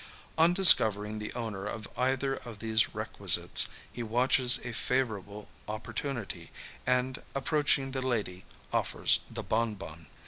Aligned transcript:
On 0.35 0.51
discovering 0.51 1.19
the 1.19 1.31
owner 1.35 1.67
of 1.67 1.87
either 1.95 2.33
of 2.37 2.57
these 2.57 2.95
requisites, 2.95 3.69
he 3.93 4.01
watches 4.01 4.59
a 4.63 4.73
favourable 4.73 5.49
opportunity, 5.67 6.49
and 6.87 7.21
approaching 7.35 7.91
the 7.91 8.01
lady, 8.01 8.43
offers 8.73 9.19
the 9.29 9.43
bonbon. 9.43 10.07